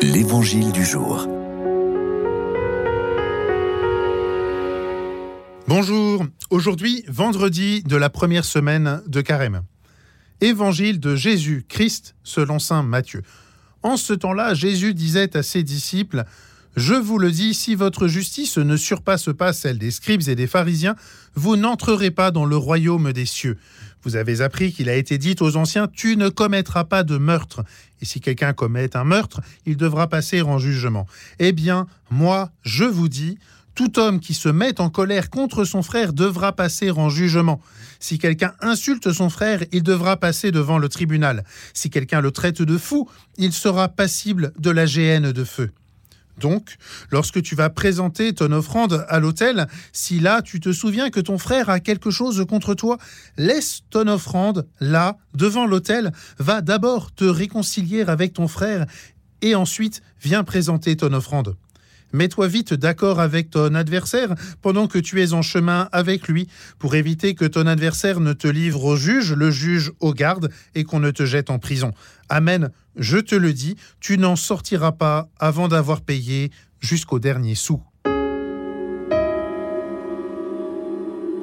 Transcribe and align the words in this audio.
L'Évangile 0.00 0.70
du 0.70 0.84
jour. 0.84 1.26
Bonjour, 5.66 6.24
aujourd'hui 6.50 7.04
vendredi 7.08 7.82
de 7.82 7.96
la 7.96 8.08
première 8.08 8.44
semaine 8.44 9.02
de 9.06 9.20
Carême. 9.20 9.62
Évangile 10.40 11.00
de 11.00 11.16
Jésus-Christ 11.16 12.14
selon 12.22 12.60
Saint 12.60 12.84
Matthieu. 12.84 13.22
En 13.82 13.96
ce 13.96 14.12
temps-là, 14.12 14.54
Jésus 14.54 14.94
disait 14.94 15.36
à 15.36 15.42
ses 15.42 15.64
disciples, 15.64 16.24
Je 16.76 16.94
vous 16.94 17.18
le 17.18 17.30
dis, 17.30 17.54
si 17.54 17.74
votre 17.74 18.06
justice 18.08 18.58
ne 18.58 18.76
surpasse 18.76 19.30
pas 19.36 19.52
celle 19.52 19.78
des 19.78 19.90
scribes 19.90 20.28
et 20.28 20.34
des 20.34 20.46
pharisiens, 20.46 20.94
vous 21.34 21.56
n'entrerez 21.56 22.10
pas 22.10 22.30
dans 22.30 22.44
le 22.44 22.56
royaume 22.56 23.12
des 23.12 23.26
cieux. 23.26 23.58
Vous 24.04 24.16
avez 24.16 24.40
appris 24.42 24.72
qu'il 24.72 24.88
a 24.88 24.94
été 24.94 25.18
dit 25.18 25.34
aux 25.40 25.56
anciens, 25.56 25.88
Tu 25.88 26.16
ne 26.16 26.28
commettras 26.28 26.84
pas 26.84 27.02
de 27.02 27.18
meurtre. 27.18 27.64
Et 28.00 28.04
si 28.04 28.20
quelqu'un 28.20 28.52
commet 28.52 28.96
un 28.96 29.04
meurtre, 29.04 29.40
il 29.66 29.76
devra 29.76 30.08
passer 30.08 30.42
en 30.42 30.58
jugement. 30.58 31.06
Eh 31.40 31.52
bien, 31.52 31.86
moi, 32.10 32.50
je 32.62 32.84
vous 32.84 33.08
dis, 33.08 33.38
tout 33.74 33.98
homme 33.98 34.20
qui 34.20 34.34
se 34.34 34.48
met 34.48 34.80
en 34.80 34.90
colère 34.90 35.30
contre 35.30 35.64
son 35.64 35.82
frère 35.82 36.12
devra 36.12 36.52
passer 36.52 36.90
en 36.90 37.08
jugement. 37.10 37.60
Si 38.00 38.18
quelqu'un 38.18 38.54
insulte 38.60 39.12
son 39.12 39.30
frère, 39.30 39.64
il 39.72 39.82
devra 39.82 40.16
passer 40.16 40.52
devant 40.52 40.78
le 40.78 40.88
tribunal. 40.88 41.44
Si 41.74 41.90
quelqu'un 41.90 42.20
le 42.20 42.30
traite 42.30 42.62
de 42.62 42.78
fou, 42.78 43.08
il 43.36 43.52
sera 43.52 43.88
passible 43.88 44.52
de 44.58 44.70
la 44.70 44.86
géhenne 44.86 45.32
de 45.32 45.44
feu. 45.44 45.70
Donc, 46.40 46.76
lorsque 47.10 47.42
tu 47.42 47.54
vas 47.54 47.70
présenter 47.70 48.32
ton 48.32 48.52
offrande 48.52 49.04
à 49.08 49.18
l'autel, 49.18 49.66
si 49.92 50.20
là 50.20 50.42
tu 50.42 50.60
te 50.60 50.72
souviens 50.72 51.10
que 51.10 51.20
ton 51.20 51.38
frère 51.38 51.70
a 51.70 51.80
quelque 51.80 52.10
chose 52.10 52.44
contre 52.48 52.74
toi, 52.74 52.98
laisse 53.36 53.82
ton 53.90 54.06
offrande 54.08 54.66
là, 54.80 55.18
devant 55.34 55.66
l'autel, 55.66 56.12
va 56.38 56.60
d'abord 56.60 57.12
te 57.12 57.24
réconcilier 57.24 58.02
avec 58.02 58.32
ton 58.32 58.48
frère 58.48 58.86
et 59.42 59.54
ensuite 59.54 60.02
viens 60.20 60.44
présenter 60.44 60.96
ton 60.96 61.12
offrande. 61.12 61.56
Mets-toi 62.12 62.48
vite 62.48 62.74
d'accord 62.74 63.20
avec 63.20 63.50
ton 63.50 63.74
adversaire 63.74 64.34
pendant 64.62 64.86
que 64.86 64.98
tu 64.98 65.22
es 65.22 65.32
en 65.32 65.42
chemin 65.42 65.88
avec 65.92 66.28
lui, 66.28 66.48
pour 66.78 66.94
éviter 66.94 67.34
que 67.34 67.44
ton 67.44 67.66
adversaire 67.66 68.20
ne 68.20 68.32
te 68.32 68.48
livre 68.48 68.84
au 68.84 68.96
juge, 68.96 69.32
le 69.32 69.50
juge 69.50 69.92
au 70.00 70.14
garde, 70.14 70.50
et 70.74 70.84
qu'on 70.84 71.00
ne 71.00 71.10
te 71.10 71.26
jette 71.26 71.50
en 71.50 71.58
prison. 71.58 71.92
Amen, 72.28 72.70
je 72.96 73.18
te 73.18 73.34
le 73.34 73.52
dis, 73.52 73.76
tu 74.00 74.18
n'en 74.18 74.36
sortiras 74.36 74.92
pas 74.92 75.28
avant 75.38 75.68
d'avoir 75.68 76.00
payé 76.00 76.50
jusqu'au 76.80 77.18
dernier 77.18 77.54
sou. 77.54 77.80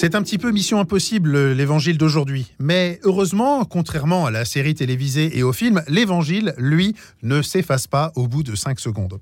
C'est 0.00 0.14
un 0.14 0.22
petit 0.22 0.38
peu 0.38 0.52
mission 0.52 0.78
impossible 0.78 1.50
l'évangile 1.54 1.98
d'aujourd'hui. 1.98 2.54
Mais 2.60 3.00
heureusement, 3.02 3.64
contrairement 3.64 4.26
à 4.26 4.30
la 4.30 4.44
série 4.44 4.76
télévisée 4.76 5.36
et 5.36 5.42
au 5.42 5.52
film, 5.52 5.82
l'évangile, 5.88 6.54
lui, 6.56 6.94
ne 7.24 7.42
s'efface 7.42 7.88
pas 7.88 8.12
au 8.14 8.28
bout 8.28 8.44
de 8.44 8.54
5 8.54 8.78
secondes. 8.78 9.18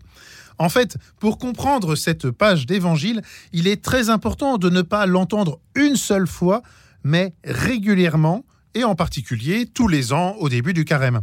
En 0.58 0.68
fait, 0.68 0.96
pour 1.18 1.38
comprendre 1.38 1.96
cette 1.96 2.30
page 2.30 2.66
d'évangile, 2.66 3.22
il 3.52 3.66
est 3.66 3.82
très 3.82 4.10
important 4.10 4.58
de 4.58 4.70
ne 4.70 4.82
pas 4.82 5.06
l'entendre 5.06 5.60
une 5.74 5.96
seule 5.96 6.26
fois, 6.26 6.62
mais 7.04 7.34
régulièrement, 7.44 8.44
et 8.74 8.84
en 8.84 8.94
particulier 8.94 9.66
tous 9.66 9.88
les 9.88 10.12
ans 10.12 10.36
au 10.38 10.48
début 10.48 10.74
du 10.74 10.84
carême. 10.84 11.22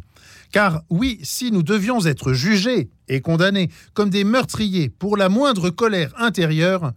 Car 0.51 0.81
oui, 0.89 1.19
si 1.23 1.51
nous 1.51 1.63
devions 1.63 2.05
être 2.05 2.33
jugés 2.33 2.89
et 3.07 3.21
condamnés 3.21 3.69
comme 3.93 4.09
des 4.09 4.23
meurtriers 4.23 4.89
pour 4.89 5.17
la 5.17 5.29
moindre 5.29 5.69
colère 5.69 6.13
intérieure, 6.17 6.93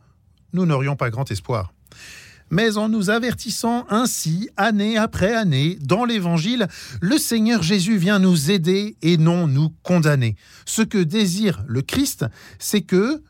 nous 0.53 0.67
n'aurions 0.67 0.97
pas 0.97 1.11
grand 1.11 1.31
espoir 1.31 1.73
mais 2.51 2.77
en 2.77 2.89
nous 2.89 3.11
avertissant 3.11 3.87
ainsi, 3.91 4.49
année 4.57 4.97
après 4.97 5.35
année, 5.35 5.79
dans 5.81 6.05
l'Évangile, 6.05 6.69
le 7.01 7.19
Seigneur 7.19 7.63
Jésus 7.63 7.97
vient 7.97 8.19
nous 8.19 8.51
aider 8.51 8.97
et 9.03 9.17
non 9.17 9.47
nous 9.47 9.71
condamner. 9.83 10.37
Ce 10.65 10.83
que 10.83 10.99
désire 10.99 11.65
le 11.67 11.83
Christ, 11.83 12.25
c'est 12.59 12.83
que, 12.83 13.23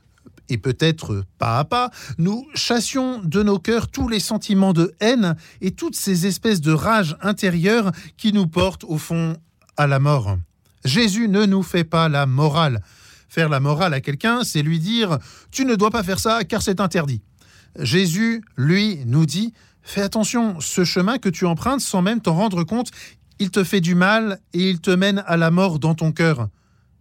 et 0.48 0.58
peut-être 0.58 1.24
pas 1.38 1.58
à 1.58 1.64
pas, 1.64 1.90
nous 2.18 2.46
chassions 2.54 3.20
de 3.22 3.42
nos 3.42 3.58
cœurs 3.58 3.88
tous 3.88 4.08
les 4.08 4.20
sentiments 4.20 4.72
de 4.72 4.94
haine 5.00 5.36
et 5.60 5.72
toutes 5.72 5.96
ces 5.96 6.26
espèces 6.26 6.60
de 6.60 6.72
rage 6.72 7.16
intérieure 7.20 7.90
qui 8.16 8.32
nous 8.32 8.46
portent 8.46 8.84
au 8.84 8.98
fond 8.98 9.36
à 9.76 9.86
la 9.86 9.98
mort. 9.98 10.38
Jésus 10.84 11.28
ne 11.28 11.46
nous 11.46 11.62
fait 11.62 11.84
pas 11.84 12.08
la 12.08 12.26
morale. 12.26 12.80
Faire 13.28 13.48
la 13.48 13.60
morale 13.60 13.92
à 13.92 14.00
quelqu'un, 14.00 14.44
c'est 14.44 14.62
lui 14.62 14.78
dire⁇ 14.78 15.10
Tu 15.50 15.64
ne 15.64 15.74
dois 15.74 15.90
pas 15.90 16.04
faire 16.04 16.20
ça 16.20 16.44
car 16.44 16.62
c'est 16.62 16.80
interdit⁇ 16.80 17.22
Jésus, 17.78 18.42
lui, 18.56 19.00
nous 19.06 19.26
dit, 19.26 19.52
fais 19.82 20.02
attention, 20.02 20.60
ce 20.60 20.84
chemin 20.84 21.18
que 21.18 21.28
tu 21.28 21.46
empruntes 21.46 21.80
sans 21.80 22.02
même 22.02 22.20
t'en 22.20 22.34
rendre 22.34 22.64
compte, 22.64 22.90
il 23.38 23.50
te 23.50 23.64
fait 23.64 23.80
du 23.80 23.94
mal 23.94 24.40
et 24.52 24.70
il 24.70 24.80
te 24.80 24.90
mène 24.90 25.22
à 25.26 25.36
la 25.36 25.50
mort 25.50 25.78
dans 25.78 25.94
ton 25.94 26.12
cœur. 26.12 26.48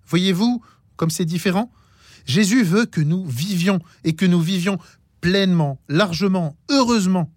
Voyez-vous 0.07 0.61
comme 0.95 1.09
c'est 1.09 1.25
différent? 1.25 1.71
Jésus 2.25 2.63
veut 2.63 2.85
que 2.85 3.01
nous 3.01 3.25
vivions 3.25 3.79
et 4.03 4.15
que 4.15 4.25
nous 4.25 4.41
vivions 4.41 4.77
pleinement, 5.21 5.79
largement, 5.87 6.55
heureusement. 6.69 7.31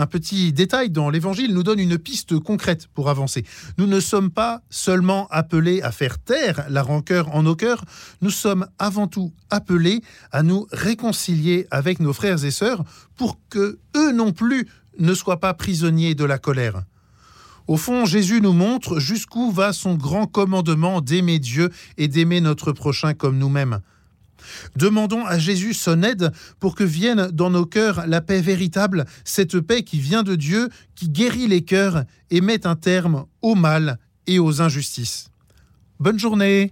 Un 0.00 0.06
petit 0.06 0.52
détail 0.52 0.90
dans 0.90 1.10
l'Évangile 1.10 1.52
nous 1.52 1.64
donne 1.64 1.80
une 1.80 1.98
piste 1.98 2.38
concrète 2.38 2.86
pour 2.94 3.10
avancer. 3.10 3.44
Nous 3.78 3.88
ne 3.88 3.98
sommes 3.98 4.30
pas 4.30 4.62
seulement 4.70 5.26
appelés 5.32 5.82
à 5.82 5.90
faire 5.90 6.20
taire 6.20 6.66
la 6.68 6.84
rancœur 6.84 7.34
en 7.34 7.42
nos 7.42 7.56
cœurs, 7.56 7.84
nous 8.22 8.30
sommes 8.30 8.68
avant 8.78 9.08
tout 9.08 9.32
appelés 9.50 10.02
à 10.30 10.44
nous 10.44 10.68
réconcilier 10.70 11.66
avec 11.72 11.98
nos 11.98 12.12
frères 12.12 12.44
et 12.44 12.52
sœurs 12.52 12.84
pour 13.16 13.40
que 13.50 13.80
eux 13.96 14.12
non 14.12 14.30
plus 14.30 14.68
ne 15.00 15.14
soient 15.14 15.40
pas 15.40 15.52
prisonniers 15.52 16.14
de 16.14 16.24
la 16.24 16.38
colère. 16.38 16.84
Au 17.66 17.76
fond, 17.76 18.06
Jésus 18.06 18.40
nous 18.40 18.52
montre 18.52 19.00
jusqu'où 19.00 19.50
va 19.50 19.72
son 19.72 19.96
grand 19.96 20.28
commandement 20.28 21.00
d'aimer 21.00 21.40
Dieu 21.40 21.70
et 21.96 22.06
d'aimer 22.06 22.40
notre 22.40 22.70
prochain 22.70 23.14
comme 23.14 23.36
nous-mêmes. 23.36 23.80
Demandons 24.76 25.24
à 25.24 25.38
Jésus 25.38 25.74
son 25.74 26.02
aide 26.02 26.32
pour 26.60 26.74
que 26.74 26.84
vienne 26.84 27.30
dans 27.32 27.50
nos 27.50 27.66
cœurs 27.66 28.06
la 28.06 28.20
paix 28.20 28.40
véritable, 28.40 29.04
cette 29.24 29.60
paix 29.60 29.82
qui 29.82 29.98
vient 29.98 30.22
de 30.22 30.34
Dieu, 30.34 30.68
qui 30.94 31.08
guérit 31.08 31.48
les 31.48 31.62
cœurs 31.62 32.04
et 32.30 32.40
met 32.40 32.66
un 32.66 32.76
terme 32.76 33.26
au 33.42 33.54
mal 33.54 33.98
et 34.26 34.38
aux 34.38 34.60
injustices. 34.60 35.30
Bonne 36.00 36.18
journée 36.18 36.66